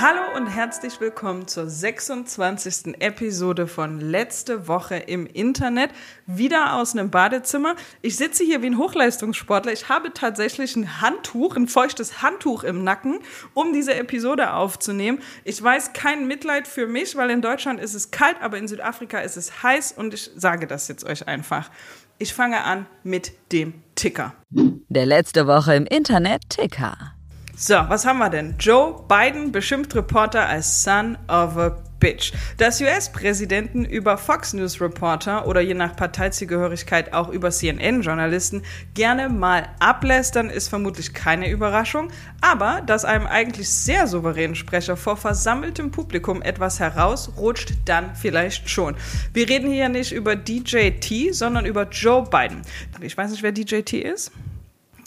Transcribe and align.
Hallo 0.00 0.20
und 0.36 0.46
herzlich 0.46 1.00
willkommen 1.00 1.46
zur 1.46 1.68
26. 1.68 2.98
Episode 2.98 3.66
von 3.66 4.00
Letzte 4.00 4.66
Woche 4.66 4.96
im 4.96 5.26
Internet. 5.26 5.90
Wieder 6.26 6.76
aus 6.76 6.96
einem 6.96 7.10
Badezimmer. 7.10 7.76
Ich 8.00 8.16
sitze 8.16 8.42
hier 8.42 8.62
wie 8.62 8.68
ein 8.68 8.78
Hochleistungssportler. 8.78 9.70
Ich 9.70 9.90
habe 9.90 10.14
tatsächlich 10.14 10.76
ein 10.76 11.02
Handtuch, 11.02 11.56
ein 11.56 11.68
feuchtes 11.68 12.22
Handtuch 12.22 12.64
im 12.64 12.82
Nacken, 12.84 13.18
um 13.52 13.74
diese 13.74 13.94
Episode 13.94 14.54
aufzunehmen. 14.54 15.18
Ich 15.44 15.62
weiß 15.62 15.92
kein 15.92 16.26
Mitleid 16.26 16.66
für 16.66 16.86
mich, 16.86 17.14
weil 17.14 17.28
in 17.28 17.42
Deutschland 17.42 17.78
ist 17.78 17.92
es 17.92 18.10
kalt, 18.10 18.36
aber 18.40 18.56
in 18.56 18.68
Südafrika 18.68 19.20
ist 19.20 19.36
es 19.36 19.62
heiß 19.62 19.92
und 19.92 20.14
ich 20.14 20.30
sage 20.34 20.66
das 20.66 20.88
jetzt 20.88 21.04
euch 21.04 21.28
einfach. 21.28 21.70
Ich 22.16 22.32
fange 22.32 22.64
an 22.64 22.86
mit 23.04 23.32
dem 23.52 23.74
Ticker. 23.94 24.32
Der 24.48 25.04
letzte 25.04 25.46
Woche 25.46 25.74
im 25.74 25.84
Internet 25.84 26.48
Ticker. 26.48 27.12
So, 27.56 27.74
was 27.74 28.06
haben 28.06 28.18
wir 28.18 28.30
denn? 28.30 28.54
Joe 28.58 29.04
Biden 29.08 29.52
beschimpft 29.52 29.94
Reporter 29.94 30.48
als 30.48 30.82
Son 30.82 31.16
of 31.28 31.56
a 31.56 31.76
Bitch. 32.02 32.32
Dass 32.56 32.80
US-Präsidenten 32.80 33.84
über 33.84 34.18
Fox 34.18 34.54
News 34.54 34.80
Reporter 34.80 35.46
oder 35.46 35.60
je 35.60 35.74
nach 35.74 35.94
Parteizugehörigkeit 35.94 37.12
auch 37.12 37.28
über 37.28 37.52
CNN-Journalisten 37.52 38.62
gerne 38.94 39.28
mal 39.28 39.68
ablästern, 39.78 40.50
ist 40.50 40.66
vermutlich 40.66 41.14
keine 41.14 41.48
Überraschung. 41.48 42.08
Aber 42.40 42.80
dass 42.80 43.04
einem 43.04 43.28
eigentlich 43.28 43.70
sehr 43.70 44.08
souveränen 44.08 44.56
Sprecher 44.56 44.96
vor 44.96 45.16
versammeltem 45.16 45.92
Publikum 45.92 46.42
etwas 46.42 46.80
herausrutscht, 46.80 47.74
dann 47.84 48.16
vielleicht 48.16 48.68
schon. 48.68 48.96
Wir 49.32 49.48
reden 49.48 49.70
hier 49.70 49.88
nicht 49.88 50.10
über 50.10 50.34
DJ 50.34 50.90
T, 50.98 51.30
sondern 51.30 51.66
über 51.66 51.88
Joe 51.88 52.24
Biden. 52.28 52.62
Ich 53.00 53.16
weiß 53.16 53.30
nicht, 53.30 53.44
wer 53.44 53.52
DJ 53.52 53.82
T 53.82 53.98
ist. 53.98 54.32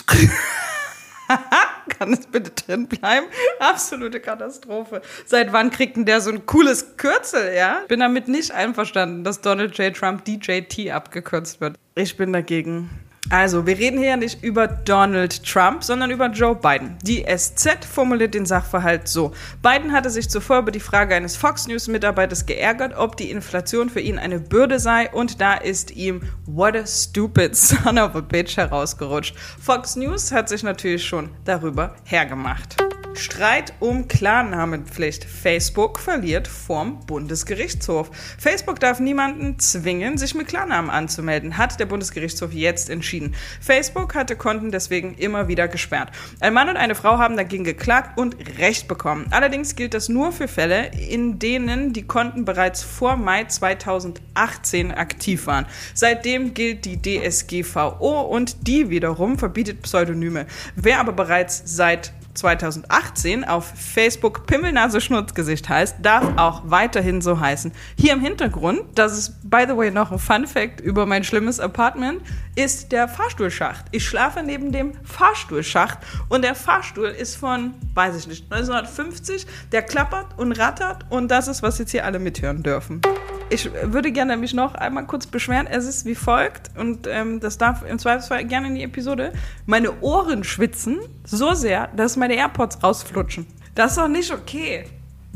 Kann 1.90 2.14
es 2.14 2.28
bitte 2.28 2.52
drin 2.52 2.88
bleiben? 2.88 3.28
Absolute 3.60 4.20
Katastrophe. 4.20 5.02
Seit 5.26 5.54
wann 5.54 5.72
kriegt 5.72 5.98
denn 5.98 6.06
der 6.06 6.22
so 6.22 6.32
ein 6.32 6.46
cooles 6.46 6.98
Kürzel, 6.98 7.56
ja? 7.56 7.82
Bin 7.88 8.00
damit 8.00 8.28
nicht 8.28 8.52
einverstanden, 8.52 9.24
dass 9.24 9.42
Donald 9.42 9.78
J. 9.78 9.96
Trump 9.96 10.26
DJT 10.26 10.92
abgekürzt 10.92 11.62
wird. 11.62 11.78
Ich 11.96 12.18
bin 12.18 12.34
dagegen. 12.34 12.90
Also, 13.30 13.66
wir 13.66 13.78
reden 13.78 13.98
hier 13.98 14.10
ja 14.10 14.18
nicht 14.18 14.44
über 14.44 14.68
Donald 14.68 15.44
Trump, 15.44 15.84
sondern 15.84 16.12
über 16.12 16.28
Joe 16.28 16.56
Biden. 16.56 16.98
Die 17.02 17.26
SZ 17.26 17.84
formuliert 17.84 18.36
den 18.36 18.46
Sachverhalt 18.46 19.08
so. 19.08 19.32
Biden 19.64 19.92
hatte 19.92 20.12
sich 20.12 20.30
zuvor 20.30 20.60
über 20.60 20.72
die 20.72 20.80
Frage 20.80 21.16
eines 21.16 21.36
Fox 21.36 21.68
News-Mitarbeiters 21.68 22.46
geärgert, 22.46 22.96
ob 22.96 23.18
die 23.18 23.32
Inflation 23.32 23.90
für 23.90 24.00
ihn 24.00 24.20
eine 24.20 24.40
Bürde 24.40 24.80
sei 24.80 25.10
und 25.12 25.42
da 25.42 25.56
ist 25.56 25.92
ihm 25.92 26.22
What 26.46 26.76
a 26.76 26.86
stupid 26.86 27.56
son 27.56 27.98
of 27.98 28.16
a 28.16 28.22
bitch 28.22 28.58
herausgerutscht. 28.58 29.36
Fox 29.60 29.96
News 29.96 30.32
hat 30.32 30.50
sich 30.50 30.62
natürlich 30.62 31.04
schon 31.04 31.30
darüber 31.46 31.96
hergemacht. 32.04 32.78
Streit 33.20 33.74
um 33.80 34.08
Klarnamenpflicht. 34.08 35.26
Facebook 35.26 36.00
verliert 36.00 36.48
vorm 36.48 37.00
Bundesgerichtshof. 37.06 38.12
Facebook 38.38 38.80
darf 38.80 39.00
niemanden 39.00 39.60
zwingen, 39.60 40.18
sich 40.18 40.36
mit 40.36 40.48
Klarnamen 40.48 40.90
anzumelden, 40.90 41.58
hat 41.58 41.80
der 41.80 41.86
Bundesgerichtshof 41.86 42.54
jetzt 42.54 42.90
entschieden. 42.90 43.36
Facebook 43.62 44.16
hatte 44.16 44.36
Konten 44.36 44.72
deswegen 44.72 45.16
immer 45.16 45.48
wieder 45.48 45.68
gesperrt. 45.68 46.12
Ein 46.40 46.54
Mann 46.54 46.70
und 46.70 46.78
eine 46.78 46.96
Frau 46.96 47.18
haben 47.18 47.38
dagegen 47.38 47.64
geklagt 47.64 48.18
und 48.18 48.36
Recht 48.58 48.88
bekommen. 48.88 49.28
Allerdings 49.32 49.76
gilt 49.76 49.94
das 49.94 50.10
nur 50.10 50.32
für 50.32 50.48
Fälle, 50.48 50.92
in 51.10 51.40
denen 51.40 51.94
die 51.94 52.04
Konten 52.04 52.46
bereits 52.46 52.84
vor 52.84 53.16
Mai 53.18 53.46
2018 53.46 54.92
aktiv 54.92 55.48
waren. 55.48 55.66
Seitdem 55.94 56.54
gilt 56.54 56.86
die 56.86 57.02
DSGVO 57.02 58.22
und 58.22 58.68
die 58.68 58.90
wiederum 58.90 59.38
verbietet 59.38 59.82
Pseudonyme. 59.82 60.46
Wer 60.76 61.00
aber 61.00 61.14
bereits 61.14 61.64
seit 61.66 62.14
2018 62.36 63.44
auf 63.44 63.66
Facebook 63.76 64.46
Pimmelnase 64.46 65.02
Schnurzgesicht 65.02 65.68
heißt, 65.68 65.98
darf 66.02 66.38
auch 66.38 66.64
weiterhin 66.66 67.22
so 67.22 67.40
heißen. 67.40 67.72
Hier 67.98 68.14
im 68.14 68.22
Hintergrund, 68.22 68.82
das 68.96 69.18
ist 69.18 69.50
by 69.50 69.66
the 69.68 69.76
way 69.76 69.92
noch 69.92 70.12
ein 70.12 70.20
Fun 70.20 70.46
Fact 70.46 70.82
über 70.82 71.06
mein 71.06 71.24
schlimmes 71.24 71.60
Apartment, 71.60 72.22
ist 72.56 72.92
der 72.92 73.08
Fahrstuhlschacht. 73.08 73.86
Ich 73.92 74.06
schlafe 74.06 74.44
neben 74.44 74.72
dem 74.72 74.94
Fahrstuhlschacht 75.04 76.00
und 76.30 76.44
der 76.44 76.56
Fahrstuhl 76.56 77.08
ist 77.08 77.36
von, 77.36 77.74
weiß 77.94 78.16
ich 78.18 78.28
nicht, 78.28 78.52
1950. 78.52 79.48
Der 79.72 79.82
klappert 79.82 80.38
und 80.38 80.52
rattert 80.54 81.06
und 81.10 81.30
das 81.30 81.48
ist, 81.48 81.64
was 81.64 81.80
jetzt 81.80 81.92
hier 81.92 82.06
alle 82.06 82.20
mithören 82.20 82.64
dürfen. 82.64 83.02
Ich 83.50 83.70
würde 83.84 84.12
gerne 84.12 84.38
mich 84.38 84.54
noch 84.54 84.74
einmal 84.74 85.06
kurz 85.06 85.28
beschweren. 85.28 85.68
Es 85.68 85.86
ist 85.86 86.06
wie 86.06 86.16
folgt 86.16 86.72
und 86.78 87.06
ähm, 87.06 87.40
das 87.40 87.60
darf 87.60 87.84
im 87.88 88.00
Zweifelsfall 88.00 88.44
gerne 88.46 88.68
in 88.68 88.76
die 88.76 88.84
Episode. 88.84 89.34
Meine 89.68 90.02
Ohren 90.02 90.44
schwitzen 90.44 91.00
so 91.24 91.54
sehr, 91.54 91.88
dass 91.96 92.18
meine 92.18 92.36
AirPods 92.36 92.82
rausflutschen. 92.82 93.46
Das 93.76 93.92
ist 93.92 93.98
doch 94.00 94.08
nicht 94.08 94.34
okay. 94.34 94.86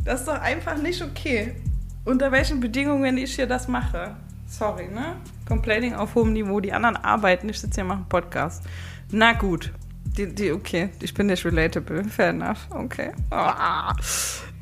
Das 0.03 0.22
ist 0.22 0.28
doch 0.28 0.42
einfach 0.42 0.78
nicht 0.78 1.03
okay. 1.03 1.56
Unter 2.03 2.31
welchen 2.31 2.59
Bedingungen 2.59 3.18
ich 3.18 3.36
hier 3.36 3.46
das 3.46 3.68
mache. 3.68 4.16
Sorry, 4.48 4.88
ne? 4.88 5.18
Complaining 5.48 5.94
auf 5.94 6.16
hohem 6.16 6.34
Niveau. 6.34 6.59
Die 6.59 6.74
anderen 6.74 6.98
arbeiten. 6.98 7.48
Ich 7.50 7.59
sitze 7.59 7.75
hier 7.75 7.84
und 7.84 7.90
mache 7.90 8.00
einen 8.00 8.09
Podcast. 8.09 8.64
Na 9.12 9.34
gut. 9.34 9.72
Die, 10.18 10.34
die, 10.34 10.52
okay, 10.52 10.90
ich 11.00 11.14
bin 11.14 11.28
nicht 11.28 11.46
relatable. 11.46 12.03
Fair 12.06 12.30
enough. 12.30 12.68
Okay. 12.72 13.12
Ah. 13.30 13.94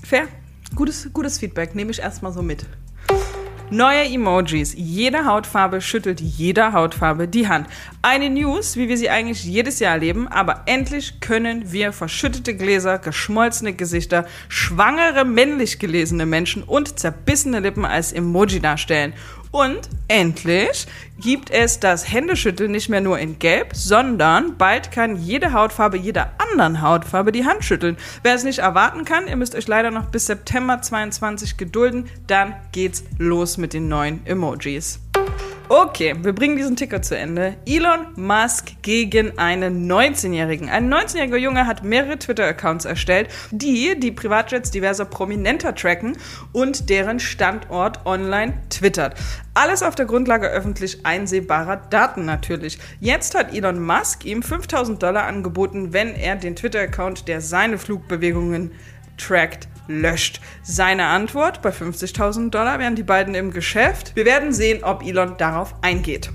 Fair. 0.04 0.28
Gutes, 0.76 1.10
gutes 1.14 1.40
Feedback. 1.40 1.76
Nehme 1.76 1.92
ich 1.92 2.00
erstmal 2.00 2.34
so 2.34 2.42
mit. 2.42 2.66
Neue 3.70 4.06
Emojis. 4.06 4.76
Jede 4.78 5.26
Hautfarbe 5.26 5.82
schüttelt 5.82 6.22
jeder 6.22 6.72
Hautfarbe 6.72 7.28
die 7.28 7.50
Hand. 7.50 7.68
Eine 8.02 8.30
News, 8.30 8.78
wie 8.78 8.88
wir 8.88 8.98
sie 8.98 9.10
eigentlich 9.10 9.44
jedes 9.44 9.82
Jahr 9.82 9.96
erleben, 9.96 10.30
aber 10.30 10.62
endlich 10.68 11.20
können 11.20 11.70
wir 11.70 11.92
verschüttete 11.92 12.56
Gläser, 12.56 12.98
geschmolzene 12.98 13.74
Gesichter, 13.74 14.26
schwangere 14.48 15.26
männlich 15.26 15.80
gelesene 15.80 16.26
Menschen 16.26 16.64
und 16.64 16.98
zerbissene 16.98 17.60
Lippen 17.60 17.84
als 17.84 18.14
Emoji 18.14 18.62
darstellen. 18.62 19.12
Und 19.52 19.90
endlich 20.08 20.88
gibt 21.20 21.50
es 21.50 21.80
das 21.80 22.12
Händeschütteln 22.12 22.72
nicht 22.72 22.90
mehr 22.90 23.02
nur 23.02 23.20
in 23.20 23.40
Gelb, 23.40 23.76
sondern 23.76 24.58
bald 24.58 24.92
kann 24.92 25.16
jede 25.16 25.54
Hautfarbe 25.54 25.98
jeder 25.98 26.32
anderen 26.38 26.82
Hautfarbe 26.82 27.32
die 27.32 27.46
Hand 27.46 27.64
schütteln. 27.64 27.98
Wer 28.24 28.36
es 28.36 28.44
nicht 28.44 28.60
erwarten 28.60 29.06
kann, 29.06 29.28
ihr 29.28 29.36
müsst 29.36 29.56
euch 29.56 29.68
leider 29.68 29.92
noch 29.92 30.06
bis 30.06 30.28
September 30.28 30.82
22 30.82 31.58
gedulden, 31.58 32.10
dann 32.28 32.56
geht's 32.72 33.04
los 33.18 33.58
mit 33.58 33.74
den 33.74 33.88
neuen 33.88 34.26
Emojis. 34.26 35.00
Okay, 35.70 36.16
wir 36.22 36.32
bringen 36.32 36.56
diesen 36.56 36.78
Ticker 36.78 37.02
zu 37.02 37.18
Ende. 37.18 37.58
Elon 37.66 38.08
Musk 38.16 38.82
gegen 38.84 39.38
einen 39.38 39.92
19-Jährigen. 39.92 40.70
Ein 40.70 40.90
19-jähriger 40.94 41.36
Junge 41.36 41.68
hat 41.68 41.84
mehrere 41.84 42.18
Twitter-Accounts 42.18 42.86
erstellt, 42.86 43.28
die 43.52 44.00
die 44.00 44.14
Privatjets 44.14 44.72
diverser 44.72 45.04
Prominenter 45.04 45.76
tracken 45.76 46.16
und 46.54 46.90
deren 46.90 47.20
Standort 47.20 48.06
online 48.06 48.54
twittert. 48.70 49.16
Alles 49.56 49.84
auf 49.84 49.96
der 49.96 50.06
Grundlage 50.06 50.48
öffentlich 50.48 51.06
einsehbarer 51.06 51.76
Daten 51.76 52.24
natürlich. 52.24 52.80
Jetzt 53.02 53.36
hat 53.36 53.54
Elon 53.54 53.86
Musk 53.86 54.24
ihm 54.24 54.44
5000 54.44 55.04
Dollar 55.04 55.26
angeboten, 55.26 55.92
wenn 55.92 56.16
er 56.16 56.38
den 56.38 56.56
Twitter-Account, 56.56 57.28
der 57.28 57.42
seine 57.42 57.78
Flugbewegungen 57.78 58.72
trackt, 59.18 59.68
löscht. 59.88 60.42
Seine 60.64 61.06
Antwort, 61.06 61.62
bei 61.62 61.70
50.000 61.70 62.50
Dollar 62.50 62.80
wären 62.80 62.96
die 62.96 63.04
beiden 63.04 63.36
im 63.36 63.52
Geschäft. 63.52 64.16
Wir 64.16 64.26
werden 64.26 64.54
sehen, 64.54 64.84
ob 64.84 65.04
Elon 65.04 65.38
darauf 65.38 65.76
eingeht. 65.82 66.30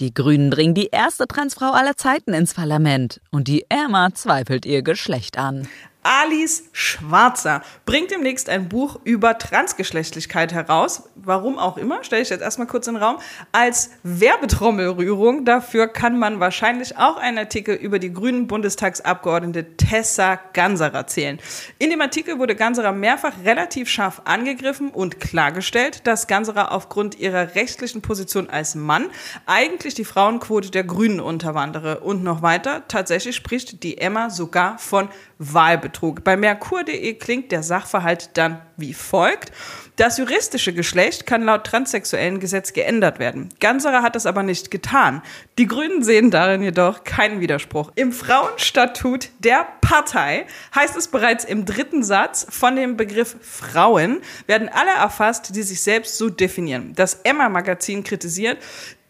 Die 0.00 0.14
Grünen 0.14 0.48
bringen 0.48 0.72
die 0.72 0.88
erste 0.90 1.26
Transfrau 1.26 1.72
aller 1.72 1.94
Zeiten 1.94 2.32
ins 2.32 2.54
Parlament 2.54 3.20
und 3.30 3.48
die 3.48 3.66
Emma 3.68 4.14
zweifelt 4.14 4.64
ihr 4.64 4.82
Geschlecht 4.82 5.36
an. 5.36 5.68
Alice 6.02 6.64
Schwarzer 6.72 7.62
bringt 7.84 8.10
demnächst 8.10 8.48
ein 8.48 8.70
Buch 8.70 9.00
über 9.04 9.36
Transgeschlechtlichkeit 9.36 10.50
heraus. 10.54 11.10
Warum 11.14 11.58
auch 11.58 11.76
immer, 11.76 12.02
stelle 12.04 12.22
ich 12.22 12.30
jetzt 12.30 12.40
erstmal 12.40 12.66
kurz 12.66 12.86
in 12.86 12.94
den 12.94 13.02
Raum. 13.02 13.18
Als 13.52 13.90
Werbetrommelrührung 14.02 15.44
dafür 15.44 15.88
kann 15.88 16.18
man 16.18 16.40
wahrscheinlich 16.40 16.96
auch 16.96 17.18
einen 17.18 17.36
Artikel 17.36 17.74
über 17.74 17.98
die 17.98 18.14
grünen 18.14 18.46
Bundestagsabgeordnete 18.46 19.76
Tessa 19.76 20.40
Ganserer 20.54 21.06
zählen. 21.06 21.38
In 21.78 21.90
dem 21.90 22.00
Artikel 22.00 22.38
wurde 22.38 22.56
Ganserer 22.56 22.92
mehrfach 22.92 23.34
relativ 23.44 23.90
scharf 23.90 24.22
angegriffen 24.24 24.88
und 24.88 25.20
klargestellt, 25.20 26.06
dass 26.06 26.26
Ganserer 26.26 26.72
aufgrund 26.72 27.18
ihrer 27.18 27.54
rechtlichen 27.54 28.00
Position 28.00 28.48
als 28.48 28.74
Mann 28.74 29.10
eigentlich 29.44 29.92
die 29.94 30.06
Frauenquote 30.06 30.70
der 30.70 30.84
Grünen 30.84 31.20
unterwandere. 31.20 32.00
Und 32.00 32.24
noch 32.24 32.40
weiter, 32.40 32.84
tatsächlich 32.88 33.36
spricht 33.36 33.82
die 33.82 33.98
Emma 33.98 34.30
sogar 34.30 34.78
von 34.78 35.10
Wahlbetrug. 35.38 35.89
Bei 36.24 36.36
Merkur.de 36.36 37.14
klingt 37.14 37.52
der 37.52 37.62
Sachverhalt 37.62 38.30
dann 38.34 38.60
wie 38.76 38.94
folgt. 38.94 39.52
Das 39.96 40.16
juristische 40.16 40.72
Geschlecht 40.72 41.26
kann 41.26 41.42
laut 41.42 41.64
transsexuellen 41.64 42.40
Gesetz 42.40 42.72
geändert 42.72 43.18
werden. 43.18 43.50
Ganserer 43.60 44.02
hat 44.02 44.16
das 44.16 44.24
aber 44.24 44.42
nicht 44.42 44.70
getan. 44.70 45.20
Die 45.58 45.66
Grünen 45.66 46.02
sehen 46.02 46.30
darin 46.30 46.62
jedoch 46.62 47.04
keinen 47.04 47.40
Widerspruch. 47.40 47.92
Im 47.96 48.12
Frauenstatut 48.12 49.28
der 49.40 49.66
Partei 49.82 50.46
heißt 50.74 50.96
es 50.96 51.08
bereits 51.08 51.44
im 51.44 51.66
dritten 51.66 52.02
Satz, 52.02 52.46
von 52.48 52.76
dem 52.76 52.96
Begriff 52.96 53.36
Frauen 53.42 54.22
werden 54.46 54.70
alle 54.70 54.92
erfasst, 54.92 55.54
die 55.54 55.62
sich 55.62 55.82
selbst 55.82 56.16
so 56.16 56.30
definieren. 56.30 56.94
Das 56.94 57.20
Emma-Magazin 57.24 58.02
kritisiert, 58.02 58.56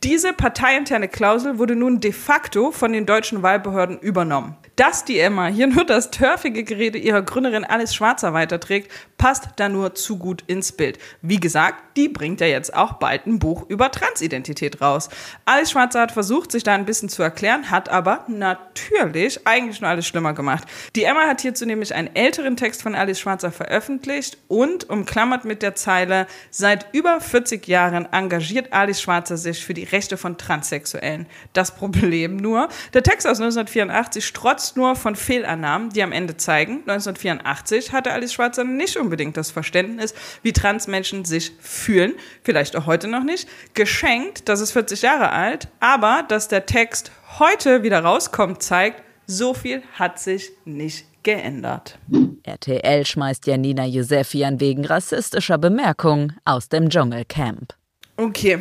diese 0.02 0.32
parteiinterne 0.32 1.08
Klausel 1.08 1.58
wurde 1.58 1.76
nun 1.76 2.00
de 2.00 2.12
facto 2.12 2.70
von 2.70 2.94
den 2.94 3.04
deutschen 3.04 3.42
Wahlbehörden 3.42 3.98
übernommen. 3.98 4.56
Dass 4.74 5.04
die 5.04 5.18
Emma 5.18 5.48
hier 5.48 5.66
nur 5.66 5.84
das 5.84 6.10
törfige 6.10 6.64
Gerede 6.64 6.96
ihrer 6.96 7.20
Gründerin 7.20 7.64
Alice 7.64 7.94
Schwarzer 7.94 8.32
weiterträgt, 8.32 8.90
passt 9.18 9.48
da 9.56 9.68
nur 9.68 9.94
zu 9.94 10.16
gut 10.16 10.42
ins 10.46 10.72
Bild. 10.72 10.98
Wie 11.20 11.38
gesagt, 11.38 11.98
die 11.98 12.08
bringt 12.08 12.40
ja 12.40 12.46
jetzt 12.46 12.72
auch 12.74 12.94
bald 12.94 13.26
ein 13.26 13.38
Buch 13.38 13.68
über 13.68 13.90
Transidentität 13.90 14.80
raus. 14.80 15.10
Alice 15.44 15.72
Schwarzer 15.72 16.00
hat 16.00 16.12
versucht, 16.12 16.50
sich 16.50 16.62
da 16.62 16.74
ein 16.74 16.86
bisschen 16.86 17.10
zu 17.10 17.22
erklären, 17.22 17.70
hat 17.70 17.90
aber 17.90 18.24
natürlich 18.28 19.46
eigentlich 19.46 19.82
nur 19.82 19.90
alles 19.90 20.06
schlimmer 20.06 20.32
gemacht. 20.32 20.64
Die 20.96 21.04
Emma 21.04 21.26
hat 21.26 21.42
hierzu 21.42 21.66
nämlich 21.66 21.94
einen 21.94 22.16
älteren 22.16 22.56
Text 22.56 22.80
von 22.80 22.94
Alice 22.94 23.20
Schwarzer 23.20 23.52
veröffentlicht 23.52 24.38
und 24.48 24.88
umklammert 24.88 25.44
mit 25.44 25.60
der 25.60 25.74
Zeile, 25.74 26.26
seit 26.50 26.86
über 26.94 27.20
40 27.20 27.68
Jahren 27.68 28.10
engagiert 28.10 28.72
Alice 28.72 29.02
Schwarzer 29.02 29.36
sich 29.36 29.62
für 29.62 29.74
die 29.74 29.89
Rechte 29.92 30.16
von 30.16 30.38
Transsexuellen. 30.38 31.26
Das 31.52 31.74
Problem 31.74 32.36
nur, 32.36 32.68
der 32.94 33.02
Text 33.02 33.26
aus 33.26 33.40
1984 33.40 34.24
strotzt 34.24 34.76
nur 34.76 34.96
von 34.96 35.16
Fehlannahmen, 35.16 35.90
die 35.90 36.02
am 36.02 36.12
Ende 36.12 36.36
zeigen, 36.36 36.82
1984 36.86 37.92
hatte 37.92 38.12
Alice 38.12 38.32
Schwarzer 38.32 38.64
nicht 38.64 38.96
unbedingt 38.96 39.36
das 39.36 39.50
Verständnis, 39.50 40.14
wie 40.42 40.52
Transmenschen 40.52 41.24
sich 41.24 41.52
fühlen, 41.60 42.14
vielleicht 42.42 42.76
auch 42.76 42.86
heute 42.86 43.08
noch 43.08 43.24
nicht, 43.24 43.48
geschenkt, 43.74 44.48
das 44.48 44.60
ist 44.60 44.72
40 44.72 45.02
Jahre 45.02 45.30
alt, 45.30 45.68
aber 45.80 46.24
dass 46.28 46.48
der 46.48 46.66
Text 46.66 47.12
heute 47.38 47.82
wieder 47.82 48.00
rauskommt, 48.00 48.62
zeigt, 48.62 49.02
so 49.26 49.54
viel 49.54 49.82
hat 49.94 50.18
sich 50.18 50.50
nicht 50.64 51.06
geändert. 51.22 51.98
RTL 52.42 53.06
schmeißt 53.06 53.46
Janina 53.46 53.86
Josefian 53.86 54.60
wegen 54.60 54.84
rassistischer 54.84 55.58
Bemerkungen 55.58 56.36
aus 56.44 56.68
dem 56.68 56.88
Dschungelcamp. 56.88 57.74
Okay, 58.16 58.58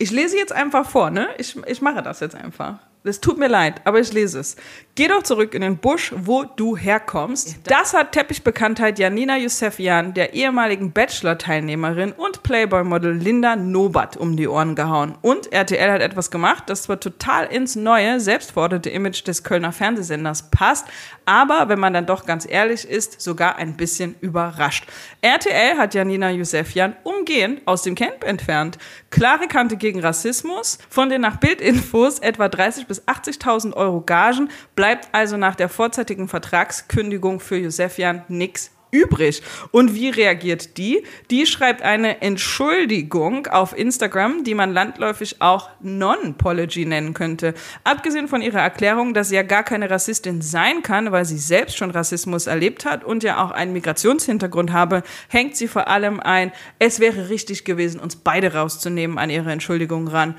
ich 0.00 0.10
lese 0.10 0.38
jetzt 0.38 0.52
einfach 0.52 0.88
vor, 0.88 1.10
ne? 1.10 1.28
Ich, 1.36 1.56
ich 1.66 1.82
mache 1.82 2.02
das 2.02 2.20
jetzt 2.20 2.34
einfach. 2.34 2.78
Es 3.02 3.18
tut 3.18 3.38
mir 3.38 3.48
leid, 3.48 3.80
aber 3.84 3.98
ich 3.98 4.12
lese 4.12 4.40
es. 4.40 4.56
Geh 4.94 5.08
doch 5.08 5.22
zurück 5.22 5.54
in 5.54 5.62
den 5.62 5.78
Busch, 5.78 6.12
wo 6.14 6.44
du 6.44 6.76
herkommst. 6.76 7.56
Das 7.64 7.94
hat 7.94 8.12
Teppichbekanntheit 8.12 8.98
Janina 8.98 9.38
Yusefian, 9.38 10.12
der 10.12 10.34
ehemaligen 10.34 10.92
Bachelor-Teilnehmerin 10.92 12.12
und 12.12 12.42
Playboy-Model 12.42 13.12
Linda 13.12 13.56
Nobat 13.56 14.18
um 14.18 14.36
die 14.36 14.46
Ohren 14.46 14.74
gehauen. 14.74 15.16
Und 15.22 15.50
RTL 15.50 15.90
hat 15.90 16.02
etwas 16.02 16.30
gemacht, 16.30 16.64
das 16.66 16.82
zwar 16.82 17.00
total 17.00 17.46
ins 17.46 17.74
neue, 17.74 18.20
selbstverordnete 18.20 18.90
Image 18.90 19.26
des 19.26 19.44
Kölner 19.44 19.72
Fernsehsenders 19.72 20.50
passt, 20.50 20.86
aber 21.24 21.70
wenn 21.70 21.78
man 21.78 21.94
dann 21.94 22.06
doch 22.06 22.26
ganz 22.26 22.46
ehrlich 22.46 22.86
ist, 22.86 23.20
sogar 23.20 23.56
ein 23.56 23.76
bisschen 23.76 24.16
überrascht. 24.20 24.84
RTL 25.22 25.78
hat 25.78 25.94
Janina 25.94 26.30
Yusefian 26.30 26.96
umgehend 27.04 27.62
aus 27.66 27.82
dem 27.82 27.94
Camp 27.94 28.24
entfernt. 28.24 28.76
Klare 29.10 29.46
Kante 29.46 29.76
gegen 29.76 30.00
Rassismus, 30.00 30.78
von 30.90 31.08
den 31.08 31.20
nach 31.22 31.36
Bildinfos 31.36 32.18
etwa 32.18 32.48
30 32.48 32.89
bis 32.90 33.06
80.000 33.06 33.74
Euro 33.74 34.00
Gagen 34.00 34.50
bleibt 34.74 35.10
also 35.12 35.36
nach 35.36 35.54
der 35.54 35.68
vorzeitigen 35.68 36.26
Vertragskündigung 36.26 37.38
für 37.38 37.56
Josefian 37.56 38.24
nichts 38.26 38.72
übrig. 38.90 39.42
Und 39.70 39.94
wie 39.94 40.08
reagiert 40.08 40.76
die? 40.76 41.04
Die 41.30 41.46
schreibt 41.46 41.82
eine 41.82 42.20
Entschuldigung 42.20 43.46
auf 43.46 43.78
Instagram, 43.78 44.42
die 44.42 44.54
man 44.54 44.72
landläufig 44.72 45.40
auch 45.40 45.70
Non-Pology 45.80 46.84
nennen 46.84 47.14
könnte. 47.14 47.54
Abgesehen 47.84 48.26
von 48.26 48.42
ihrer 48.42 48.58
Erklärung, 48.58 49.14
dass 49.14 49.28
sie 49.28 49.36
ja 49.36 49.44
gar 49.44 49.62
keine 49.62 49.88
Rassistin 49.88 50.42
sein 50.42 50.82
kann, 50.82 51.12
weil 51.12 51.24
sie 51.24 51.38
selbst 51.38 51.76
schon 51.76 51.92
Rassismus 51.92 52.48
erlebt 52.48 52.84
hat 52.84 53.04
und 53.04 53.22
ja 53.22 53.40
auch 53.44 53.52
einen 53.52 53.72
Migrationshintergrund 53.72 54.72
habe, 54.72 55.04
hängt 55.28 55.56
sie 55.56 55.68
vor 55.68 55.86
allem 55.86 56.18
ein, 56.18 56.50
es 56.80 56.98
wäre 56.98 57.28
richtig 57.28 57.64
gewesen, 57.64 58.00
uns 58.00 58.16
beide 58.16 58.54
rauszunehmen 58.54 59.16
an 59.16 59.30
ihre 59.30 59.52
Entschuldigung 59.52 60.08
ran. 60.08 60.34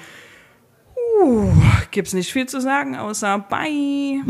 Uh, 1.22 1.52
gibt's 1.92 2.14
nicht 2.14 2.34
viel 2.34 2.48
zu 2.48 2.60
sagen, 2.60 2.96
außer 2.96 3.38
Bye. 3.48 4.24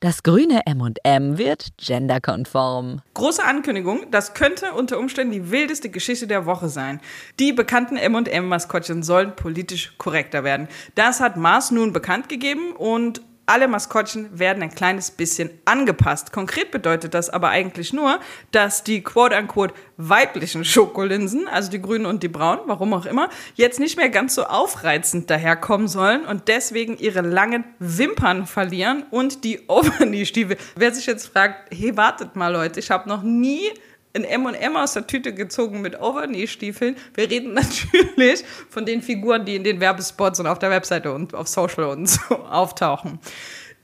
Das 0.00 0.22
grüne 0.22 0.62
M&M 0.66 1.38
wird 1.38 1.68
genderkonform. 1.76 3.02
Große 3.14 3.44
Ankündigung, 3.44 4.10
das 4.10 4.32
könnte 4.34 4.72
unter 4.72 4.98
Umständen 4.98 5.32
die 5.32 5.50
wildeste 5.50 5.90
Geschichte 5.90 6.26
der 6.26 6.46
Woche 6.46 6.68
sein. 6.68 7.00
Die 7.38 7.52
bekannten 7.52 7.96
M&M-Maskottchen 7.96 9.02
sollen 9.02 9.36
politisch 9.36 9.94
korrekter 9.98 10.42
werden. 10.42 10.68
Das 10.94 11.20
hat 11.20 11.36
Mars 11.36 11.70
nun 11.70 11.92
bekannt 11.92 12.28
gegeben 12.28 12.72
und 12.72 13.20
alle 13.46 13.68
Maskottchen 13.68 14.38
werden 14.38 14.62
ein 14.62 14.74
kleines 14.74 15.10
bisschen 15.10 15.50
angepasst. 15.64 16.32
Konkret 16.32 16.70
bedeutet 16.70 17.14
das 17.14 17.28
aber 17.28 17.48
eigentlich 17.48 17.92
nur, 17.92 18.20
dass 18.50 18.84
die 18.84 19.02
quote-unquote 19.02 19.74
weiblichen 19.96 20.64
Schokolinsen, 20.64 21.48
also 21.48 21.70
die 21.70 21.82
grünen 21.82 22.06
und 22.06 22.22
die 22.22 22.28
braunen, 22.28 22.62
warum 22.66 22.94
auch 22.94 23.06
immer, 23.06 23.28
jetzt 23.54 23.80
nicht 23.80 23.96
mehr 23.96 24.10
ganz 24.10 24.34
so 24.34 24.44
aufreizend 24.44 25.28
daherkommen 25.28 25.88
sollen 25.88 26.24
und 26.24 26.48
deswegen 26.48 26.96
ihre 26.98 27.20
langen 27.20 27.64
Wimpern 27.78 28.46
verlieren 28.46 29.04
und 29.10 29.44
die 29.44 29.60
Overknee-Stiefel. 29.68 30.56
Wer 30.76 30.94
sich 30.94 31.06
jetzt 31.06 31.26
fragt, 31.26 31.74
hey, 31.74 31.96
wartet 31.96 32.36
mal 32.36 32.52
Leute, 32.52 32.80
ich 32.80 32.90
habe 32.90 33.08
noch 33.08 33.22
nie 33.22 33.70
ein 34.14 34.24
M&M 34.24 34.76
aus 34.76 34.92
der 34.94 35.06
Tüte 35.06 35.32
gezogen 35.32 35.80
mit 35.80 36.00
Overknee-Stiefeln. 36.00 36.96
Wir 37.14 37.30
reden 37.30 37.54
natürlich 37.54 38.44
von 38.68 38.84
den 38.84 39.02
Figuren, 39.02 39.44
die 39.44 39.56
in 39.56 39.64
den 39.64 39.80
Werbespots 39.80 40.40
und 40.40 40.46
auf 40.46 40.58
der 40.58 40.70
Webseite 40.70 41.12
und 41.12 41.34
auf 41.34 41.48
Social 41.48 41.84
und 41.84 42.08
so 42.08 42.34
auftauchen. 42.50 43.18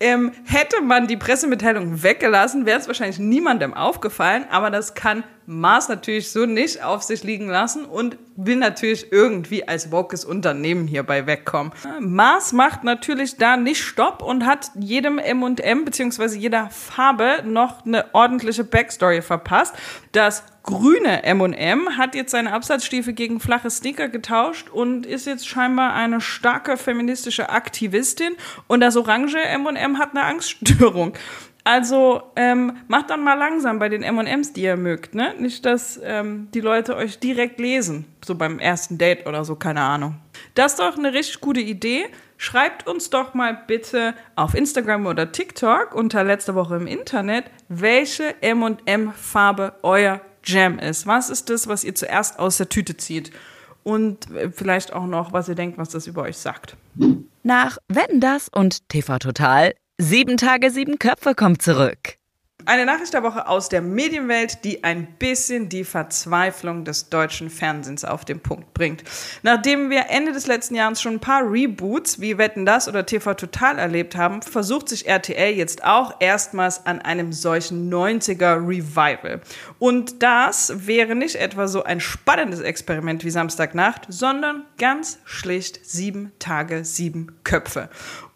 Ähm, 0.01 0.33
hätte 0.45 0.81
man 0.81 1.09
die 1.09 1.17
Pressemitteilung 1.17 2.03
weggelassen, 2.03 2.67
wäre 2.67 2.79
es 2.79 2.87
wahrscheinlich 2.87 3.19
niemandem 3.19 3.75
aufgefallen, 3.75 4.45
aber 4.49 4.71
das 4.71 4.95
kann 4.95 5.25
Mars 5.51 5.89
natürlich 5.89 6.31
so 6.31 6.45
nicht 6.45 6.85
auf 6.85 7.03
sich 7.03 7.25
liegen 7.25 7.49
lassen 7.49 7.87
und 7.87 8.19
will 8.37 8.57
natürlich 8.57 9.11
irgendwie 9.11 9.67
als 9.67 9.91
wokes 9.91 10.27
Unternehmen 10.27 10.87
hierbei 10.87 11.27
wegkommen. 11.27 11.73
Mars 12.01 12.53
macht 12.53 12.85
natürlich 12.85 13.39
da 13.39 13.57
nicht 13.57 13.83
Stopp 13.83 14.23
und 14.23 14.45
hat 14.45 14.71
jedem 14.79 15.19
M&M 15.19 15.87
beziehungsweise 15.87 16.37
jeder 16.37 16.69
Farbe 16.69 17.43
noch 17.47 17.87
eine 17.87 18.05
ordentliche 18.13 18.63
Backstory 18.63 19.23
verpasst. 19.23 19.75
Das 20.13 20.43
grüne 20.65 21.23
M&M 21.23 21.97
hat 21.97 22.15
jetzt 22.15 22.33
seine 22.33 22.53
Absatzstiefel 22.53 23.15
gegen 23.15 23.41
flache 23.41 23.71
Sneaker 23.71 24.09
getauscht 24.09 24.69
und 24.69 25.07
ist 25.07 25.27
jetzt 25.27 25.49
scheinbar 25.49 25.95
eine 25.95 26.21
starke 26.21 26.77
feministische 26.77 27.49
Aktivistin 27.49 28.37
und 28.67 28.81
das 28.81 28.99
orange 28.99 29.39
M&M 29.39 29.99
hat 29.99 30.11
eine 30.11 30.25
Angststörung. 30.25 31.15
Also 31.69 32.23
ähm, 32.35 32.79
macht 32.89 33.11
dann 33.11 33.23
mal 33.23 33.35
langsam 33.35 33.79
bei 33.79 33.91
den 33.91 34.03
M&Ms, 34.03 34.55
die 34.55 34.63
ihr 34.63 34.79
mögt, 34.79 35.15
ne? 35.15 35.35
Nicht, 35.39 35.67
dass 35.67 36.01
ähm, 36.03 36.49
die 36.55 36.63
Leute 36.63 36.97
euch 36.97 37.19
direkt 37.19 37.61
lesen, 37.61 38.07
so 38.25 38.37
beim 38.37 38.59
ersten 38.59 38.97
Date 38.97 39.27
oder 39.27 39.45
so, 39.45 39.55
keine 39.55 39.83
Ahnung. 39.83 40.15
Das 40.55 40.73
ist 40.73 40.79
doch 40.79 40.97
eine 40.97 41.13
richtig 41.13 41.43
gute 41.43 41.61
Idee. 41.61 42.07
Schreibt 42.39 42.87
uns 42.87 43.11
doch 43.11 43.35
mal 43.35 43.65
bitte 43.67 44.15
auf 44.35 44.55
Instagram 44.55 45.05
oder 45.05 45.31
TikTok 45.31 45.95
unter 45.95 46.25
letzter 46.25 46.55
Woche 46.55 46.77
im 46.77 46.87
Internet, 46.87 47.45
welche 47.69 48.41
M&M-Farbe 48.41 49.75
euer 49.83 50.23
Jam 50.45 50.79
ist. 50.79 51.07
Was 51.07 51.29
ist 51.29 51.51
das, 51.51 51.69
was 51.69 51.85
ihr 51.85 51.95
zuerst 51.95 52.39
aus 52.39 52.57
der 52.57 52.71
Tüte 52.71 52.97
zieht? 52.97 53.31
Und 53.85 54.31
äh, 54.31 54.51
vielleicht 54.51 54.95
auch 54.95 55.07
noch, 55.07 55.35
was 55.35 55.51
ihr 55.51 55.55
denkt, 55.55 55.77
was 55.77 55.91
das 55.91 56.07
über 56.07 56.23
euch 56.23 56.39
sagt. 56.39 56.79
Nach 57.43 57.77
Wetten 57.89 58.21
das 58.21 58.49
und 58.49 58.89
TV 58.89 59.19
Total 59.19 59.75
Sieben 60.01 60.37
Tage, 60.37 60.71
sieben 60.71 61.01
Köpfe 61.01 61.35
kommt 61.35 61.61
zurück. 61.61 62.19
Eine 62.67 62.87
Nachricht 62.87 63.15
der 63.15 63.25
Woche 63.25 63.49
aus 63.49 63.69
der 63.69 63.83
Medienwelt, 63.83 64.63
die 64.63 64.85
ein 64.85 65.09
bisschen 65.19 65.69
die 65.69 65.83
Verzweiflung 65.83 66.85
des 66.85 67.09
deutschen 67.09 67.51
Fernsehens 67.51 68.05
auf 68.05 68.25
den 68.25 68.39
Punkt 68.39 68.75
bringt. 68.75 69.03
Nachdem 69.43 69.91
wir 69.91 70.11
Ende 70.11 70.31
des 70.33 70.47
letzten 70.47 70.77
Jahres 70.77 71.03
schon 71.03 71.15
ein 71.15 71.21
paar 71.21 71.51
Reboots 71.51 72.21
wie 72.21 72.39
Wetten 72.39 72.65
das 72.65 72.87
oder 72.87 73.07
TV 73.07 73.35
Total 73.35 73.77
erlebt 73.79 74.15
haben, 74.15 74.43
versucht 74.43 74.89
sich 74.89 75.09
RTL 75.09 75.57
jetzt 75.57 75.83
auch 75.83 76.15
erstmals 76.21 76.87
an 76.87 77.01
einem 77.01 77.33
solchen 77.33 77.93
90er 77.93 78.69
Revival. 78.69 79.41
Und 79.81 80.23
das 80.23 80.87
wäre 80.87 81.17
nicht 81.17 81.35
etwa 81.35 81.67
so 81.67 81.83
ein 81.83 81.99
spannendes 81.99 82.61
Experiment 82.61 83.25
wie 83.25 83.31
Samstagnacht, 83.31 84.03
sondern 84.09 84.65
ganz 84.79 85.19
schlicht 85.25 85.85
sieben 85.85 86.31
Tage, 86.39 86.85
sieben 86.85 87.41
Köpfe. 87.43 87.89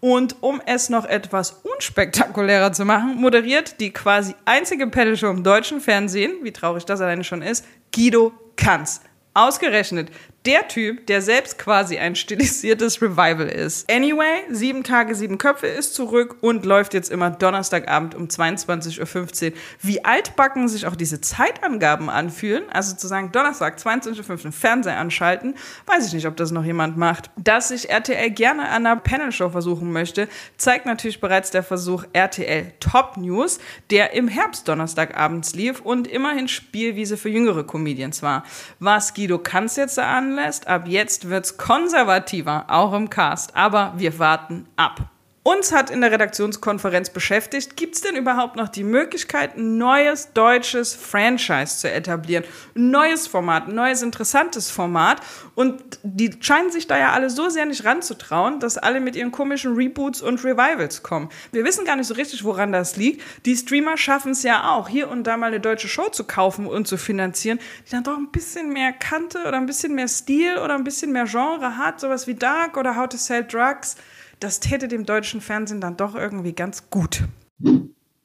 Und 0.04 0.42
um 0.42 0.60
es 0.66 0.88
noch 0.88 1.04
etwas 1.04 1.62
unspektakulärer 1.62 2.72
zu 2.72 2.84
machen, 2.84 3.20
moderiert 3.20 3.78
die 3.78 3.92
quasi 3.92 4.34
einzige 4.44 4.88
Panel-Show 4.88 5.30
im 5.30 5.44
deutschen 5.44 5.80
Fernsehen, 5.80 6.32
wie 6.42 6.50
traurig 6.50 6.84
das 6.84 7.00
alleine 7.00 7.22
schon 7.22 7.40
ist, 7.40 7.64
Guido 7.94 8.32
Kanz. 8.56 9.02
Ausgerechnet 9.32 10.10
der 10.44 10.66
Typ, 10.66 11.06
der 11.06 11.22
selbst 11.22 11.58
quasi 11.58 11.98
ein 11.98 12.16
stilisiertes 12.16 13.00
Revival 13.00 13.48
ist. 13.48 13.90
Anyway, 13.90 14.42
sieben 14.50 14.82
Tage, 14.82 15.14
sieben 15.14 15.38
Köpfe 15.38 15.68
ist 15.68 15.94
zurück 15.94 16.36
und 16.40 16.64
läuft 16.64 16.94
jetzt 16.94 17.10
immer 17.10 17.30
Donnerstagabend 17.30 18.14
um 18.14 18.26
22.15 18.26 19.50
Uhr. 19.50 19.56
Wie 19.80 20.04
altbacken 20.04 20.68
sich 20.68 20.86
auch 20.86 20.96
diese 20.96 21.20
Zeitangaben 21.20 22.10
anfühlen, 22.10 22.64
also 22.70 22.96
zu 22.96 23.06
sagen, 23.06 23.30
Donnerstag 23.30 23.78
22.15 23.78 24.46
Uhr 24.46 24.52
Fernseher 24.52 24.98
anschalten, 24.98 25.54
weiß 25.86 26.08
ich 26.08 26.12
nicht, 26.12 26.26
ob 26.26 26.36
das 26.36 26.50
noch 26.50 26.64
jemand 26.64 26.96
macht. 26.96 27.30
Dass 27.36 27.68
sich 27.68 27.90
RTL 27.90 28.30
gerne 28.30 28.68
an 28.68 28.86
einer 28.86 28.96
Panel-Show 28.96 29.50
versuchen 29.50 29.92
möchte, 29.92 30.28
zeigt 30.56 30.86
natürlich 30.86 31.20
bereits 31.20 31.50
der 31.50 31.62
Versuch 31.62 32.04
RTL 32.12 32.72
Top 32.80 33.16
News, 33.16 33.60
der 33.90 34.12
im 34.14 34.26
Herbst 34.26 34.66
Donnerstagabends 34.66 35.54
lief 35.54 35.80
und 35.80 36.08
immerhin 36.08 36.48
Spielwiese 36.48 37.16
für 37.16 37.28
jüngere 37.28 37.64
Comedians 37.64 38.22
war. 38.22 38.44
Was 38.80 39.14
Guido 39.14 39.38
Kanz 39.38 39.76
jetzt 39.76 39.98
da 39.98 40.12
an 40.18 40.31
lässt. 40.36 40.66
Ab 40.66 40.86
jetzt 40.86 41.28
wird's 41.28 41.56
konservativer, 41.56 42.66
auch 42.68 42.92
im 42.92 43.10
Cast. 43.10 43.56
Aber 43.56 43.94
wir 43.96 44.18
warten 44.18 44.66
ab. 44.76 45.11
Uns 45.44 45.72
hat 45.72 45.90
in 45.90 46.00
der 46.00 46.12
Redaktionskonferenz 46.12 47.10
beschäftigt, 47.10 47.76
gibt 47.76 47.96
es 47.96 48.00
denn 48.00 48.14
überhaupt 48.14 48.54
noch 48.54 48.68
die 48.68 48.84
Möglichkeit, 48.84 49.56
ein 49.56 49.76
neues 49.76 50.32
deutsches 50.34 50.94
Franchise 50.94 51.78
zu 51.78 51.90
etablieren? 51.90 52.44
Ein 52.76 52.92
neues 52.92 53.26
Format, 53.26 53.66
ein 53.66 53.74
neues 53.74 54.02
interessantes 54.02 54.70
Format. 54.70 55.20
Und 55.56 55.82
die 56.04 56.30
scheinen 56.38 56.70
sich 56.70 56.86
da 56.86 56.96
ja 56.96 57.10
alle 57.10 57.28
so 57.28 57.48
sehr 57.48 57.66
nicht 57.66 57.84
ranzutrauen, 57.84 58.60
dass 58.60 58.78
alle 58.78 59.00
mit 59.00 59.16
ihren 59.16 59.32
komischen 59.32 59.74
Reboots 59.74 60.22
und 60.22 60.44
Revivals 60.44 61.02
kommen. 61.02 61.28
Wir 61.50 61.64
wissen 61.64 61.84
gar 61.84 61.96
nicht 61.96 62.06
so 62.06 62.14
richtig, 62.14 62.44
woran 62.44 62.70
das 62.70 62.96
liegt. 62.96 63.20
Die 63.44 63.56
Streamer 63.56 63.96
schaffen 63.96 64.30
es 64.32 64.44
ja 64.44 64.70
auch, 64.70 64.88
hier 64.88 65.10
und 65.10 65.24
da 65.24 65.36
mal 65.36 65.48
eine 65.48 65.58
deutsche 65.58 65.88
Show 65.88 66.08
zu 66.08 66.22
kaufen 66.22 66.68
und 66.68 66.86
zu 66.86 66.96
finanzieren, 66.96 67.58
die 67.88 67.90
dann 67.90 68.04
doch 68.04 68.16
ein 68.16 68.30
bisschen 68.30 68.72
mehr 68.72 68.92
Kante 68.92 69.40
oder 69.40 69.56
ein 69.56 69.66
bisschen 69.66 69.96
mehr 69.96 70.06
Stil 70.06 70.58
oder 70.58 70.76
ein 70.76 70.84
bisschen 70.84 71.10
mehr 71.10 71.24
Genre 71.24 71.78
hat, 71.78 71.98
sowas 71.98 72.28
wie 72.28 72.36
Dark 72.36 72.76
oder 72.76 72.94
How 72.94 73.08
to 73.08 73.16
Sell 73.16 73.42
Drugs 73.44 73.96
das 74.42 74.60
täte 74.60 74.88
dem 74.88 75.06
deutschen 75.06 75.40
Fernsehen 75.40 75.80
dann 75.80 75.96
doch 75.96 76.14
irgendwie 76.14 76.52
ganz 76.52 76.90
gut. 76.90 77.22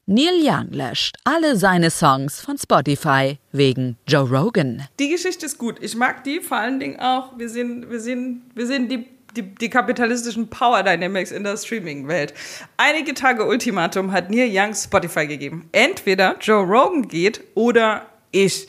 Neil 0.06 0.40
Young 0.42 0.72
löscht 0.72 1.18
alle 1.26 1.58
seine 1.58 1.92
Songs 1.92 2.40
von 2.40 2.58
Spotify 2.58 3.38
wegen 3.52 3.98
Joe 4.08 4.28
Rogan. 4.28 4.88
Die 5.00 5.10
Geschichte 5.10 5.46
ist 5.46 5.58
gut. 5.58 5.78
Ich 5.82 5.96
mag 5.96 6.24
die 6.24 6.40
vor 6.40 6.58
allen 6.58 6.80
Dingen 6.80 7.00
auch. 7.00 7.38
Wir 7.38 7.50
sehen, 7.50 7.90
wir 7.90 8.00
sehen, 8.00 8.50
wir 8.56 8.66
sehen 8.66 8.88
die 8.88 9.06
die, 9.36 9.44
die, 9.44 9.70
kapitalistischen 9.70 10.50
Power 10.50 10.82
Dynamics 10.82 11.32
in 11.32 11.44
der 11.44 11.58
Streaming-Welt. 11.58 12.34
Einige 12.78 13.14
Tage 13.14 13.46
Ultimatum 13.46 14.12
hat 14.12 14.32
Neil 14.32 14.50
Young 14.52 14.74
Spotify 14.74 15.28
gegeben. 15.28 15.70
Entweder 15.74 16.38
Joe 16.40 16.64
Rogan 16.64 17.08
geht 17.08 17.44
oder 17.54 18.08
ich. 18.32 18.66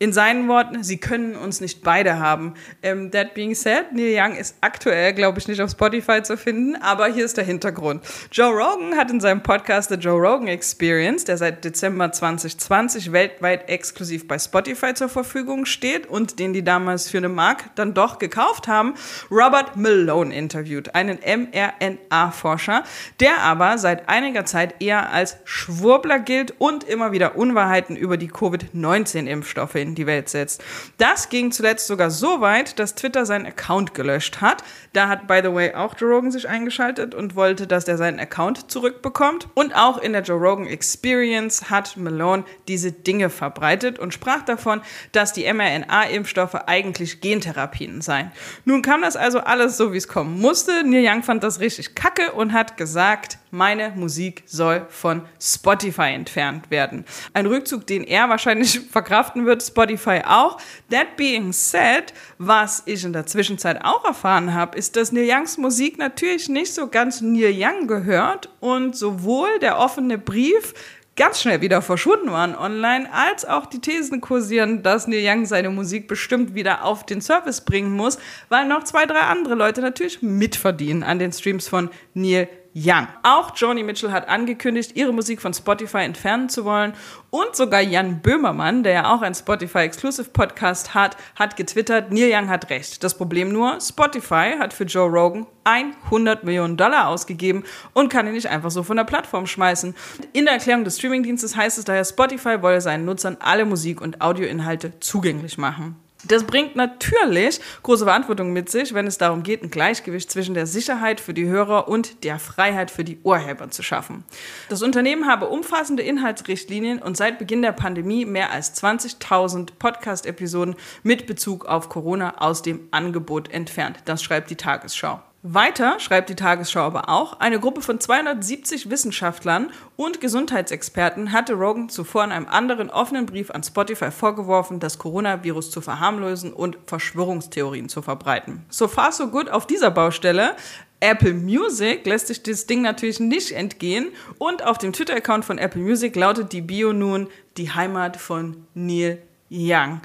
In 0.00 0.12
seinen 0.12 0.46
Worten, 0.46 0.84
sie 0.84 0.98
können 0.98 1.34
uns 1.34 1.60
nicht 1.60 1.82
beide 1.82 2.20
haben. 2.20 2.54
Ähm, 2.84 3.10
that 3.10 3.34
being 3.34 3.56
said, 3.56 3.92
Neil 3.92 4.14
Young 4.16 4.36
ist 4.36 4.54
aktuell, 4.60 5.12
glaube 5.12 5.40
ich, 5.40 5.48
nicht 5.48 5.60
auf 5.60 5.72
Spotify 5.72 6.22
zu 6.22 6.36
finden, 6.36 6.76
aber 6.76 7.08
hier 7.08 7.24
ist 7.24 7.36
der 7.36 7.44
Hintergrund. 7.44 8.04
Joe 8.30 8.52
Rogan 8.52 8.96
hat 8.96 9.10
in 9.10 9.18
seinem 9.18 9.42
Podcast 9.42 9.88
The 9.88 9.96
Joe 9.96 10.20
Rogan 10.20 10.46
Experience, 10.46 11.24
der 11.24 11.36
seit 11.36 11.64
Dezember 11.64 12.12
2020 12.12 13.10
weltweit 13.10 13.68
exklusiv 13.68 14.28
bei 14.28 14.38
Spotify 14.38 14.94
zur 14.94 15.08
Verfügung 15.08 15.66
steht 15.66 16.06
und 16.06 16.38
den 16.38 16.52
die 16.52 16.62
damals 16.62 17.10
für 17.10 17.18
eine 17.18 17.28
Mark 17.28 17.74
dann 17.74 17.92
doch 17.92 18.20
gekauft 18.20 18.68
haben, 18.68 18.94
Robert 19.32 19.74
Malone 19.74 20.32
interviewt, 20.32 20.94
einen 20.94 21.18
mRNA-Forscher, 21.18 22.84
der 23.18 23.40
aber 23.40 23.78
seit 23.78 24.08
einiger 24.08 24.44
Zeit 24.44 24.80
eher 24.80 25.10
als 25.12 25.38
Schwurbler 25.42 26.20
gilt 26.20 26.54
und 26.58 26.84
immer 26.84 27.10
wieder 27.10 27.34
Unwahrheiten 27.34 27.96
über 27.96 28.16
die 28.16 28.28
Covid-19-Impfstoffe 28.28 29.87
in 29.88 29.94
die 29.94 30.06
Welt 30.06 30.28
setzt. 30.28 30.62
Das 30.98 31.28
ging 31.28 31.50
zuletzt 31.50 31.86
sogar 31.86 32.10
so 32.10 32.40
weit, 32.40 32.78
dass 32.78 32.94
Twitter 32.94 33.26
seinen 33.26 33.46
Account 33.46 33.94
gelöscht 33.94 34.40
hat. 34.40 34.62
Da 34.92 35.08
hat, 35.08 35.26
by 35.26 35.40
the 35.42 35.52
way, 35.52 35.74
auch 35.74 35.94
Joe 35.98 36.10
Rogan 36.10 36.30
sich 36.30 36.48
eingeschaltet 36.48 37.14
und 37.14 37.34
wollte, 37.34 37.66
dass 37.66 37.88
er 37.88 37.96
seinen 37.96 38.20
Account 38.20 38.70
zurückbekommt. 38.70 39.48
Und 39.54 39.74
auch 39.74 39.98
in 39.98 40.12
der 40.12 40.22
Joe 40.22 40.38
Rogan 40.38 40.66
Experience 40.66 41.70
hat 41.70 41.96
Malone 41.96 42.44
diese 42.68 42.92
Dinge 42.92 43.30
verbreitet 43.30 43.98
und 43.98 44.14
sprach 44.14 44.42
davon, 44.42 44.80
dass 45.12 45.32
die 45.32 45.52
mRNA-Impfstoffe 45.52 46.54
eigentlich 46.66 47.20
Gentherapien 47.20 48.00
seien. 48.00 48.30
Nun 48.64 48.82
kam 48.82 49.02
das 49.02 49.16
also 49.16 49.40
alles 49.40 49.76
so, 49.76 49.92
wie 49.92 49.98
es 49.98 50.08
kommen 50.08 50.40
musste. 50.40 50.84
Neil 50.84 51.06
Young 51.06 51.22
fand 51.22 51.42
das 51.42 51.60
richtig 51.60 51.94
kacke 51.94 52.32
und 52.32 52.52
hat 52.52 52.76
gesagt, 52.76 53.38
meine 53.50 53.90
Musik 53.96 54.42
soll 54.46 54.86
von 54.88 55.22
Spotify 55.40 56.12
entfernt 56.12 56.70
werden. 56.70 57.04
Ein 57.32 57.46
Rückzug, 57.46 57.86
den 57.86 58.04
er 58.04 58.28
wahrscheinlich 58.28 58.80
verkraften 58.90 59.46
wird, 59.46 59.62
Spotify 59.62 60.22
auch. 60.26 60.58
That 60.90 61.16
being 61.16 61.52
said, 61.52 62.12
was 62.38 62.82
ich 62.86 63.04
in 63.04 63.12
der 63.12 63.26
Zwischenzeit 63.26 63.84
auch 63.84 64.04
erfahren 64.04 64.54
habe, 64.54 64.76
ist, 64.76 64.96
dass 64.96 65.12
Neil 65.12 65.28
Youngs 65.30 65.58
Musik 65.58 65.98
natürlich 65.98 66.48
nicht 66.48 66.72
so 66.72 66.88
ganz 66.88 67.20
Neil 67.20 67.54
Young 67.56 67.86
gehört 67.86 68.48
und 68.60 68.96
sowohl 68.96 69.58
der 69.60 69.78
offene 69.78 70.18
Brief 70.18 70.74
ganz 71.18 71.42
schnell 71.42 71.60
wieder 71.60 71.82
verschwunden 71.82 72.30
waren 72.30 72.54
online, 72.54 73.12
als 73.12 73.44
auch 73.44 73.66
die 73.66 73.80
Thesen 73.80 74.20
kursieren, 74.20 74.82
dass 74.84 75.08
Neil 75.08 75.22
Young 75.22 75.44
seine 75.44 75.68
Musik 75.68 76.06
bestimmt 76.06 76.54
wieder 76.54 76.84
auf 76.84 77.04
den 77.04 77.20
Service 77.20 77.60
bringen 77.60 77.90
muss, 77.90 78.18
weil 78.48 78.66
noch 78.66 78.84
zwei, 78.84 79.04
drei 79.04 79.20
andere 79.20 79.56
Leute 79.56 79.80
natürlich 79.82 80.22
mitverdienen 80.22 81.02
an 81.02 81.18
den 81.18 81.32
Streams 81.32 81.68
von 81.68 81.90
Neil 82.14 82.48
Young. 82.74 83.08
Auch 83.22 83.56
Joni 83.56 83.82
Mitchell 83.82 84.12
hat 84.12 84.28
angekündigt, 84.28 84.96
ihre 84.96 85.12
Musik 85.12 85.40
von 85.40 85.52
Spotify 85.52 85.98
entfernen 85.98 86.48
zu 86.48 86.64
wollen. 86.64 86.92
Und 87.30 87.56
sogar 87.56 87.80
Jan 87.80 88.20
Böhmermann, 88.20 88.82
der 88.82 88.92
ja 88.92 89.14
auch 89.14 89.22
ein 89.22 89.34
Spotify 89.34 89.78
Exclusive 89.78 90.30
Podcast 90.30 90.94
hat, 90.94 91.16
hat 91.36 91.56
getwittert, 91.56 92.12
Neil 92.12 92.30
Young 92.32 92.48
hat 92.48 92.70
recht. 92.70 93.02
Das 93.02 93.16
Problem 93.16 93.52
nur, 93.52 93.80
Spotify 93.80 94.54
hat 94.58 94.72
für 94.72 94.84
Joe 94.84 95.08
Rogan 95.08 95.46
100 95.64 96.44
Millionen 96.44 96.76
Dollar 96.76 97.08
ausgegeben 97.08 97.64
und 97.92 98.08
kann 98.08 98.26
ihn 98.26 98.32
nicht 98.32 98.48
einfach 98.48 98.70
so 98.70 98.82
von 98.82 98.96
der 98.96 99.04
Plattform 99.04 99.46
schmeißen. 99.46 99.94
In 100.32 100.44
der 100.44 100.54
Erklärung 100.54 100.84
des 100.84 100.98
Streamingdienstes 100.98 101.56
heißt 101.56 101.78
es 101.78 101.84
daher, 101.84 102.04
Spotify 102.04 102.62
wolle 102.62 102.80
seinen 102.80 103.04
Nutzern 103.04 103.36
alle 103.40 103.66
Musik- 103.66 104.00
und 104.00 104.22
Audioinhalte 104.22 104.98
zugänglich 105.00 105.58
machen. 105.58 105.96
Das 106.26 106.42
bringt 106.42 106.74
natürlich 106.74 107.60
große 107.84 108.04
Verantwortung 108.04 108.52
mit 108.52 108.68
sich, 108.68 108.92
wenn 108.92 109.06
es 109.06 109.18
darum 109.18 109.44
geht, 109.44 109.62
ein 109.62 109.70
Gleichgewicht 109.70 110.30
zwischen 110.30 110.54
der 110.54 110.66
Sicherheit 110.66 111.20
für 111.20 111.32
die 111.32 111.46
Hörer 111.46 111.86
und 111.86 112.24
der 112.24 112.40
Freiheit 112.40 112.90
für 112.90 113.04
die 113.04 113.20
Urheber 113.22 113.70
zu 113.70 113.84
schaffen. 113.84 114.24
Das 114.68 114.82
Unternehmen 114.82 115.28
habe 115.28 115.46
umfassende 115.46 116.02
Inhaltsrichtlinien 116.02 117.00
und 117.00 117.16
seit 117.16 117.38
Beginn 117.38 117.62
der 117.62 117.72
Pandemie 117.72 118.24
mehr 118.24 118.50
als 118.50 118.82
20.000 118.82 119.70
Podcast-Episoden 119.78 120.74
mit 121.04 121.26
Bezug 121.26 121.66
auf 121.66 121.88
Corona 121.88 122.38
aus 122.38 122.62
dem 122.62 122.88
Angebot 122.90 123.52
entfernt. 123.52 123.98
Das 124.04 124.20
schreibt 124.22 124.50
die 124.50 124.56
Tagesschau. 124.56 125.22
Weiter 125.44 126.00
schreibt 126.00 126.30
die 126.30 126.34
Tagesschau 126.34 126.80
aber 126.80 127.08
auch, 127.08 127.38
eine 127.38 127.60
Gruppe 127.60 127.80
von 127.80 128.00
270 128.00 128.90
Wissenschaftlern 128.90 129.70
und 129.94 130.20
Gesundheitsexperten 130.20 131.30
hatte 131.30 131.52
Rogan 131.54 131.88
zuvor 131.88 132.24
in 132.24 132.32
einem 132.32 132.48
anderen 132.48 132.90
offenen 132.90 133.24
Brief 133.24 133.52
an 133.52 133.62
Spotify 133.62 134.10
vorgeworfen, 134.10 134.80
das 134.80 134.98
Coronavirus 134.98 135.70
zu 135.70 135.80
verharmlosen 135.80 136.52
und 136.52 136.76
Verschwörungstheorien 136.86 137.88
zu 137.88 138.02
verbreiten. 138.02 138.64
So 138.68 138.88
far 138.88 139.12
so 139.12 139.28
good 139.28 139.48
auf 139.48 139.68
dieser 139.68 139.92
Baustelle. 139.92 140.56
Apple 140.98 141.34
Music 141.34 142.04
lässt 142.04 142.26
sich 142.26 142.42
das 142.42 142.66
Ding 142.66 142.82
natürlich 142.82 143.20
nicht 143.20 143.52
entgehen 143.52 144.08
und 144.38 144.64
auf 144.64 144.78
dem 144.78 144.92
Twitter-Account 144.92 145.44
von 145.44 145.58
Apple 145.58 145.80
Music 145.80 146.16
lautet 146.16 146.52
die 146.52 146.62
Bio 146.62 146.92
nun 146.92 147.28
die 147.56 147.70
Heimat 147.70 148.16
von 148.16 148.66
Neil 148.74 149.22
Young. 149.50 150.00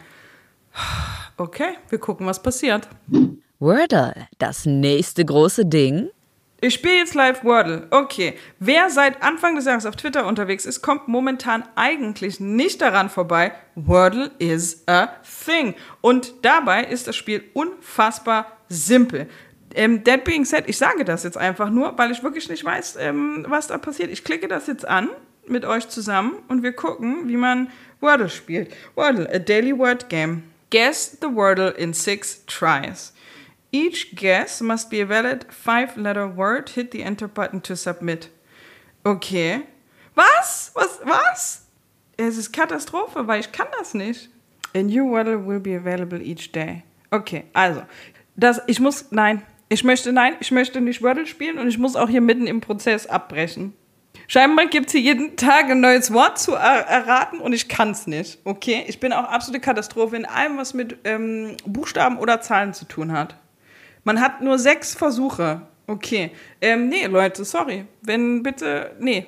Okay, 1.38 1.74
wir 1.90 1.98
gucken, 1.98 2.28
was 2.28 2.44
passiert. 2.44 2.88
Wordle, 3.64 4.28
das 4.40 4.66
nächste 4.66 5.24
große 5.24 5.66
Ding? 5.66 6.10
Ich 6.60 6.74
spiele 6.74 6.98
jetzt 6.98 7.16
live 7.16 7.46
Wordle. 7.46 7.88
Okay. 7.92 8.34
Wer 8.60 8.90
seit 8.90 9.24
Anfang 9.24 9.56
des 9.56 9.64
Jahres 9.64 9.86
auf 9.86 9.96
Twitter 9.96 10.28
unterwegs 10.28 10.66
ist, 10.66 10.82
kommt 10.82 11.08
momentan 11.08 11.64
eigentlich 11.76 12.42
nicht 12.42 12.82
daran 12.82 13.10
vorbei. 13.10 13.54
Wordle 13.76 14.32
is 14.38 14.84
a 14.86 15.08
thing. 15.46 15.76
Und 16.02 16.34
dabei 16.42 16.84
ist 16.84 17.08
das 17.08 17.16
Spiel 17.16 17.42
unfassbar 17.54 18.48
simpel. 18.68 19.30
Ähm, 19.74 20.04
that 20.04 20.26
being 20.26 20.44
said, 20.44 20.66
ich 20.68 20.78
sage 20.78 21.06
das 21.06 21.24
jetzt 21.24 21.38
einfach 21.38 21.70
nur, 21.70 21.98
weil 21.98 22.12
ich 22.12 22.22
wirklich 22.22 22.50
nicht 22.50 22.66
weiß, 22.66 22.98
ähm, 23.00 23.46
was 23.48 23.68
da 23.68 23.78
passiert. 23.78 24.12
Ich 24.12 24.26
klicke 24.26 24.50
das 24.50 24.68
jetzt 24.68 24.86
an 24.86 25.08
mit 25.48 25.64
euch 25.64 25.88
zusammen 25.88 26.34
und 26.50 26.64
wir 26.64 26.74
gucken, 26.74 27.30
wie 27.30 27.38
man 27.38 27.70
Wordle 28.02 28.28
spielt. 28.28 28.74
Wordle, 28.96 29.34
a 29.34 29.40
daily 29.40 29.78
word 29.78 30.10
game. 30.10 30.44
Guess 30.70 31.18
the 31.22 31.34
Wordle 31.34 31.70
in 31.70 31.94
six 31.94 32.46
tries. 32.46 33.14
Each 33.74 34.16
guess 34.16 34.62
must 34.62 34.92
be 34.92 35.02
a 35.02 35.06
valid 35.06 35.48
five-letter 35.52 36.28
word. 36.28 36.70
Hit 36.70 36.92
the 36.92 37.02
Enter 37.02 37.28
button 37.28 37.60
to 37.64 37.76
submit. 37.76 38.30
Okay. 39.04 39.64
Was? 40.14 40.72
Was? 40.76 41.00
Was? 41.04 41.66
Es 42.16 42.38
ist 42.38 42.54
Katastrophe, 42.54 43.28
weil 43.28 43.40
ich 43.40 43.52
kann 43.52 43.68
das 43.80 43.96
nicht. 43.96 44.30
A 44.76 44.84
new 44.84 45.10
Wordle 45.10 45.48
will 45.48 45.60
be 45.60 45.76
available 45.76 46.22
each 46.22 46.52
day. 46.52 46.84
Okay, 47.10 47.46
also, 47.54 47.84
das, 48.36 48.62
ich 48.68 48.80
muss, 48.80 49.12
nein, 49.12 49.42
ich 49.70 49.84
möchte, 49.84 50.14
nein, 50.14 50.36
ich 50.40 50.52
möchte 50.52 50.80
nicht 50.80 51.02
Wordle 51.02 51.26
spielen 51.26 51.58
und 51.58 51.68
ich 51.68 51.80
muss 51.80 51.96
auch 51.96 52.10
hier 52.10 52.22
mitten 52.22 52.46
im 52.46 52.62
Prozess 52.62 53.08
abbrechen. 53.08 53.74
Scheinbar 54.28 54.68
gibt 54.68 54.88
es 54.88 54.92
hier 54.94 55.02
jeden 55.02 55.36
Tag 55.36 55.66
ein 55.66 55.82
neues 55.82 56.14
Wort 56.14 56.40
zu 56.40 56.54
er 56.54 56.88
erraten 56.88 57.40
und 57.40 57.54
ich 57.54 57.68
kann 57.68 57.92
es 57.92 58.06
nicht. 58.06 58.40
Okay, 58.44 58.84
ich 58.88 59.00
bin 59.00 59.14
auch 59.14 59.26
absolute 59.26 59.62
Katastrophe 59.62 60.16
in 60.16 60.26
allem, 60.26 60.58
was 60.58 60.76
mit 60.76 60.98
ähm, 61.04 61.58
Buchstaben 61.66 62.18
oder 62.20 62.40
Zahlen 62.42 62.74
zu 62.74 62.86
tun 62.86 63.12
hat. 63.12 63.36
Man 64.04 64.20
hat 64.20 64.42
nur 64.42 64.60
sechs 64.60 64.96
Versuche. 64.96 65.62
Okay, 65.88 66.32
ähm, 66.62 66.90
nee, 66.90 67.06
Leute, 67.06 67.44
sorry. 67.44 67.86
Wenn 68.02 68.44
bitte, 68.44 68.92
nee, 69.00 69.28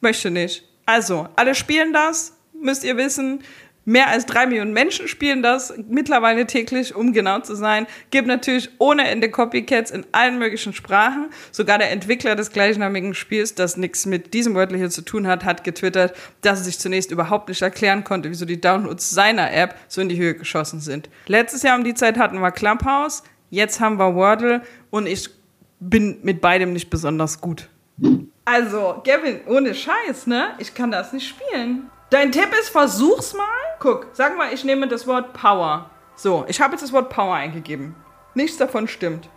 möchte 0.00 0.30
nicht. 0.30 0.64
Also, 0.86 1.28
alle 1.36 1.54
spielen 1.54 1.92
das, 1.92 2.36
müsst 2.52 2.84
ihr 2.84 2.96
wissen. 2.96 3.42
Mehr 3.84 4.08
als 4.08 4.26
drei 4.26 4.46
Millionen 4.46 4.72
Menschen 4.72 5.08
spielen 5.08 5.42
das 5.42 5.74
mittlerweile 5.88 6.46
täglich, 6.46 6.94
um 6.94 7.12
genau 7.12 7.40
zu 7.40 7.56
sein. 7.56 7.88
Gibt 8.10 8.28
natürlich 8.28 8.70
ohne 8.78 9.08
Ende 9.08 9.28
Copycats 9.28 9.90
in 9.90 10.06
allen 10.12 10.38
möglichen 10.38 10.72
Sprachen. 10.72 11.30
Sogar 11.50 11.78
der 11.78 11.90
Entwickler 11.90 12.36
des 12.36 12.52
gleichnamigen 12.52 13.12
Spiels, 13.12 13.56
das 13.56 13.76
nichts 13.76 14.06
mit 14.06 14.34
diesem 14.34 14.54
Wörtler 14.54 14.78
hier 14.78 14.90
zu 14.90 15.02
tun 15.02 15.26
hat, 15.26 15.44
hat 15.44 15.64
getwittert, 15.64 16.14
dass 16.42 16.60
er 16.60 16.64
sich 16.66 16.78
zunächst 16.78 17.10
überhaupt 17.10 17.48
nicht 17.48 17.60
erklären 17.60 18.04
konnte, 18.04 18.30
wieso 18.30 18.44
die 18.44 18.60
Downloads 18.60 19.10
seiner 19.10 19.52
App 19.52 19.74
so 19.88 20.00
in 20.00 20.08
die 20.08 20.18
Höhe 20.18 20.34
geschossen 20.34 20.78
sind. 20.78 21.10
Letztes 21.26 21.64
Jahr 21.64 21.76
um 21.76 21.82
die 21.82 21.94
Zeit 21.94 22.18
hatten 22.18 22.38
wir 22.38 22.52
Clubhouse, 22.52 23.24
jetzt 23.52 23.80
haben 23.80 23.98
wir 23.98 24.14
Wordle 24.16 24.62
und 24.90 25.06
ich 25.06 25.30
bin 25.78 26.18
mit 26.22 26.40
beidem 26.40 26.72
nicht 26.72 26.90
besonders 26.90 27.40
gut. 27.40 27.68
Also, 28.44 29.00
Gavin, 29.04 29.40
ohne 29.46 29.74
Scheiß, 29.74 30.26
ne? 30.26 30.54
Ich 30.58 30.74
kann 30.74 30.90
das 30.90 31.12
nicht 31.12 31.28
spielen. 31.28 31.90
Dein 32.10 32.32
Tipp 32.32 32.48
ist, 32.60 32.70
versuch's 32.70 33.34
mal. 33.34 33.46
Guck, 33.78 34.08
sag 34.14 34.36
mal, 34.36 34.52
ich 34.52 34.64
nehme 34.64 34.88
das 34.88 35.06
Wort 35.06 35.32
Power. 35.34 35.90
So, 36.16 36.44
ich 36.48 36.60
habe 36.60 36.72
jetzt 36.72 36.82
das 36.82 36.92
Wort 36.92 37.10
Power 37.10 37.34
eingegeben. 37.34 37.94
Nichts 38.34 38.56
davon 38.56 38.88
stimmt. 38.88 39.28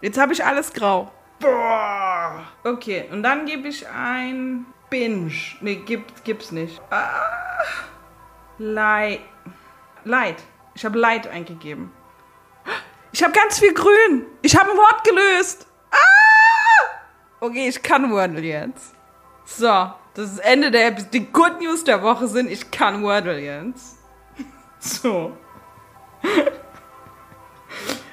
Jetzt 0.00 0.18
habe 0.18 0.32
ich 0.32 0.44
alles 0.44 0.72
grau. 0.72 1.12
Boah. 1.38 2.42
Okay, 2.64 3.04
und 3.12 3.22
dann 3.22 3.46
gebe 3.46 3.68
ich 3.68 3.86
ein 3.88 4.66
Binge. 4.88 5.32
Nee, 5.60 5.76
gibt, 5.76 6.24
gibt's 6.24 6.50
nicht. 6.50 6.80
Ah. 6.90 7.08
Light. 8.58 9.20
Light. 10.04 10.42
Ich 10.74 10.84
habe 10.84 10.98
Light 10.98 11.28
eingegeben. 11.28 11.90
Ich 13.12 13.22
habe 13.22 13.32
ganz 13.32 13.58
viel 13.58 13.74
grün. 13.74 14.26
Ich 14.42 14.56
habe 14.56 14.70
ein 14.70 14.76
Wort 14.76 15.04
gelöst. 15.04 15.66
Ah! 15.90 16.86
Okay, 17.40 17.68
ich 17.68 17.82
kann 17.82 18.10
Wordle 18.10 18.40
jetzt. 18.40 18.94
So, 19.44 19.92
das 20.14 20.32
ist 20.32 20.38
Ende 20.38 20.70
der 20.70 20.88
Episode. 20.88 21.10
Die 21.12 21.26
Good 21.32 21.60
News 21.60 21.84
der 21.84 22.02
Woche 22.02 22.28
sind, 22.28 22.50
ich 22.50 22.70
kann 22.70 23.02
Wordle 23.02 23.38
jetzt. 23.40 23.98
So. 24.78 25.36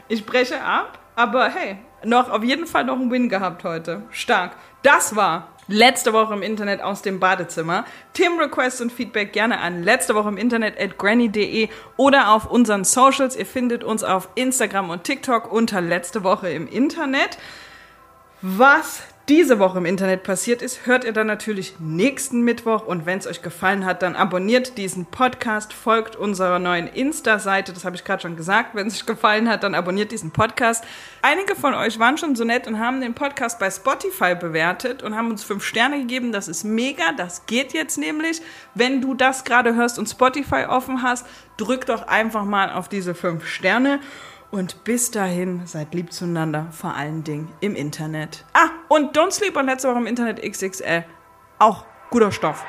Ich 0.10 0.26
breche 0.26 0.64
ab, 0.64 1.00
aber 1.18 1.50
hey, 1.50 1.80
noch 2.06 2.30
auf 2.30 2.42
jeden 2.42 2.66
Fall 2.66 2.86
noch 2.86 2.96
einen 2.96 3.12
Win 3.12 3.28
gehabt 3.28 3.66
heute. 3.66 4.04
Stark. 4.10 4.54
Das 4.82 5.18
war 5.18 5.50
letzte 5.68 6.14
Woche 6.14 6.34
im 6.34 6.42
Internet 6.42 6.82
aus 6.82 7.02
dem 7.02 7.20
Badezimmer. 7.20 7.86
Tim 8.14 8.40
Requests 8.40 8.82
und 8.82 8.92
Feedback 8.92 9.34
gerne 9.34 9.60
an 9.60 9.84
letzte 9.84 10.16
Woche 10.16 10.30
im 10.30 10.38
Internet 10.38 10.80
at 10.80 10.98
granny.de 10.98 11.70
oder 11.98 12.32
auf 12.32 12.50
unseren 12.50 12.84
Socials. 12.84 13.36
Ihr 13.36 13.46
findet 13.46 13.84
uns 13.84 14.04
auf 14.04 14.30
Instagram 14.36 14.90
und 14.90 15.04
TikTok 15.04 15.52
unter 15.52 15.82
letzte 15.82 16.24
Woche 16.24 16.50
im 16.50 16.68
Internet. 16.68 17.38
Was 18.42 19.02
diese 19.30 19.60
Woche 19.60 19.80
im 19.80 19.86
Internet 19.86 20.24
passiert 20.24 20.62
ist, 20.62 20.86
hört 20.86 21.04
ihr 21.04 21.12
dann 21.12 21.28
natürlich 21.28 21.76
nächsten 21.80 22.42
Mittwoch. 22.42 22.86
Und 22.86 23.06
wenn 23.06 23.20
es 23.20 23.28
euch 23.28 23.42
gefallen 23.42 23.86
hat, 23.86 24.02
dann 24.02 24.16
abonniert 24.16 24.78
diesen 24.78 25.06
Podcast, 25.06 25.74
folgt 25.74 26.16
unserer 26.16 26.60
neuen 26.60 26.88
Insta-Seite. 26.88 27.74
Das 27.74 27.84
habe 27.84 27.98
ich 27.98 28.06
gerade 28.06 28.22
schon 28.22 28.38
gesagt. 28.38 28.74
Wenn 28.74 28.88
es 28.88 28.96
euch 28.96 29.06
gefallen 29.06 29.50
hat, 29.50 29.64
dann 29.64 29.76
abonniert 29.76 30.14
diesen 30.14 30.32
Podcast. 30.32 30.86
Einige 31.22 31.56
von 31.56 31.74
euch 31.74 32.00
waren 32.00 32.18
schon 32.18 32.38
so 32.38 32.46
nett 32.46 32.68
und 32.68 32.80
haben 32.80 33.02
den 33.02 33.16
Podcast 33.16 33.60
bei 33.60 33.70
Spotify 33.70 34.34
bewertet 34.34 35.04
und 35.04 35.14
haben 35.14 35.30
uns 35.30 35.44
fünf 35.44 35.66
Sterne 35.66 36.00
gegeben. 36.00 36.32
Das 36.32 36.48
ist 36.48 36.64
mega. 36.64 37.12
Das 37.18 37.46
geht 37.48 37.74
jetzt 37.74 37.98
nämlich. 37.98 38.42
Wenn 38.76 39.02
du 39.02 39.14
das 39.14 39.44
gerade 39.44 39.76
hörst 39.76 40.00
und 40.00 40.08
Spotify 40.08 40.68
offen 40.70 41.04
hast, 41.04 41.26
drück 41.58 41.86
doch 41.86 42.08
einfach 42.08 42.46
mal 42.46 42.72
auf 42.72 42.88
diese 42.88 43.14
fünf 43.14 43.46
Sterne. 43.46 44.00
Und 44.50 44.86
bis 44.86 45.12
dahin, 45.12 45.66
seid 45.66 45.94
lieb 45.94 46.14
zueinander, 46.14 46.68
vor 46.72 46.94
allen 46.94 47.24
Dingen 47.24 47.52
im 47.60 47.76
Internet. 47.76 48.46
Ah, 48.54 48.70
und 48.88 49.18
Don't 49.18 49.32
Sleep 49.32 49.56
on 49.58 49.66
letzte 49.66 49.90
Woche 49.90 49.98
im 49.98 50.08
Internet 50.08 50.42
XXL. 50.42 51.04
Auch 51.60 51.86
guter 52.10 52.32
Stoff. 52.32 52.66